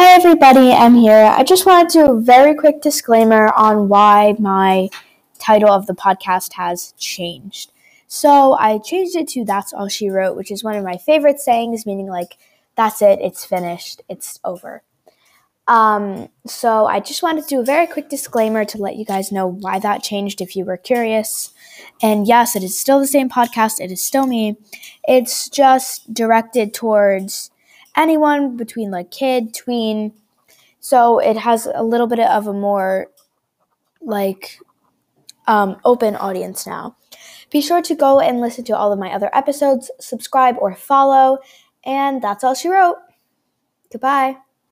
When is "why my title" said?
3.88-5.70